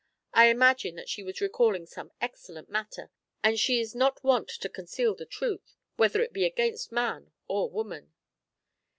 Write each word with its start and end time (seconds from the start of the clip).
I 0.33 0.47
imagine 0.47 0.95
that 0.95 1.09
she 1.09 1.21
was 1.21 1.41
recalling 1.41 1.85
some 1.85 2.11
excellent 2.19 2.71
matter, 2.71 3.11
and 3.43 3.59
she 3.59 3.79
is 3.79 3.93
not 3.93 4.23
wont 4.23 4.49
to 4.49 4.67
conceal 4.67 5.13
the 5.13 5.27
truth, 5.27 5.75
whether 5.95 6.23
it 6.23 6.33
be 6.33 6.43
against 6.43 6.91
man 6.91 7.31
or 7.47 7.69
woman." 7.69 8.11